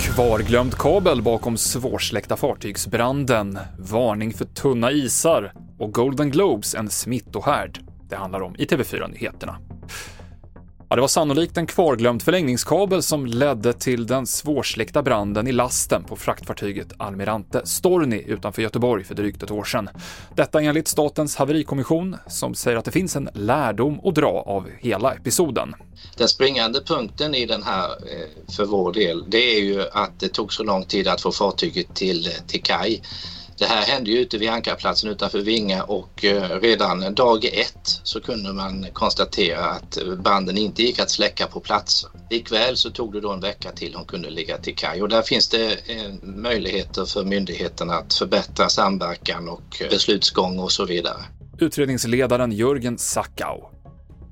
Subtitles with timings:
[0.00, 7.80] Kvarglömd kabel bakom svårsläckta fartygsbranden, varning för tunna isar och Golden Globes en smittohärd.
[8.08, 9.56] Det handlar om i TV4-nyheterna.
[10.88, 16.04] Ja, det var sannolikt en kvarglömd förlängningskabel som ledde till den svårsläckta branden i lasten
[16.04, 19.88] på fraktfartyget Almirante Storni utanför Göteborg för drygt ett år sedan.
[20.34, 25.14] Detta enligt Statens haverikommission som säger att det finns en lärdom att dra av hela
[25.14, 25.74] episoden.
[26.16, 30.28] Den springande punkten i den här eh, för vår del, det är ju att det
[30.28, 33.02] tog så lång tid att få fartyget till, eh, till kaj.
[33.58, 38.20] Det här hände ju ute vid ankarplatsen utanför Vinga och eh, redan dag ett så
[38.20, 42.06] kunde man konstatera att banden inte gick att släcka på plats.
[42.30, 45.22] Likväl så tog det då en vecka till hon kunde ligga till kaj och där
[45.22, 51.24] finns det eh, möjligheter för myndigheterna att förbättra samverkan och eh, beslutsgång och så vidare.
[51.58, 53.75] Utredningsledaren Jörgen Sackau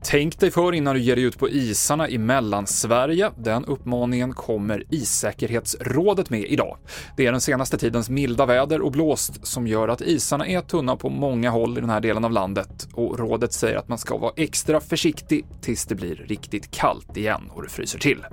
[0.06, 3.30] Tänk dig för innan du ger dig ut på isarna i Mellansverige.
[3.36, 6.78] Den uppmaningen kommer Issäkerhetsrådet med idag.
[7.16, 10.96] Det är den senaste tidens milda väder och blåst som gör att isarna är tunna
[10.96, 14.18] på många håll i den här delen av landet och rådet säger att man ska
[14.18, 18.24] vara extra försiktig tills det blir riktigt kallt igen och det fryser till.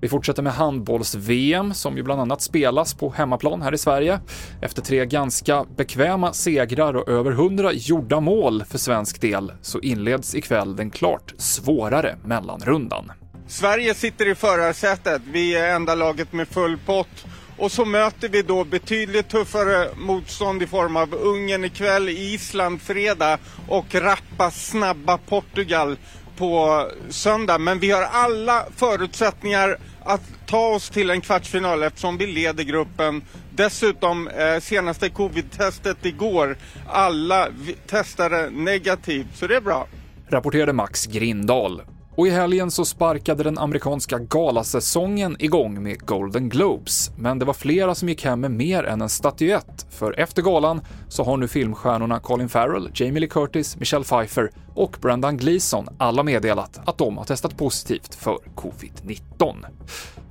[0.00, 4.20] Vi fortsätter med handbolls-VM som ju bland annat spelas på hemmaplan här i Sverige.
[4.62, 10.34] Efter tre ganska bekväma segrar och över 100 gjorda mål för svensk del så inleds
[10.34, 13.12] ikväll den klart svårare mellanrundan.
[13.48, 15.22] Sverige sitter i förarsätet.
[15.24, 17.24] Vi är enda laget med full pott.
[17.58, 23.38] Och så möter vi då betydligt tuffare motstånd i form av Ungern ikväll, Island fredag
[23.68, 25.96] och rappa, snabba Portugal
[26.38, 27.58] på söndag.
[27.58, 33.22] Men vi har alla förutsättningar att ta oss till en kvartsfinal eftersom vi leder gruppen.
[33.50, 37.48] Dessutom eh, senaste covid-testet igår, alla
[37.86, 39.86] testade negativt, så det är bra.
[40.28, 41.82] Rapporterade Max Grindahl.
[42.18, 47.54] Och i helgen så sparkade den amerikanska galasäsongen igång med Golden Globes, men det var
[47.54, 51.48] flera som gick hem med mer än en statyett, för efter galan så har nu
[51.48, 57.16] filmstjärnorna Colin Farrell, Jamie Lee Curtis, Michelle Pfeiffer och Brendan Gleeson alla meddelat att de
[57.16, 59.64] har testat positivt för covid-19.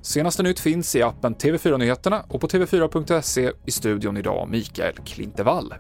[0.01, 5.73] Senaste nytt finns i appen TV4 Nyheterna och på tv4.se i studion idag Mikael Klintevall.